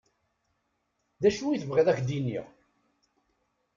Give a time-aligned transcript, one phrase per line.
[1.21, 2.47] D acu i tebɣiḍ ad ak-d-iniɣ?